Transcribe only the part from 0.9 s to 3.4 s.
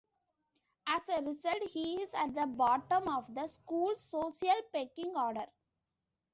a result, he is at the bottom of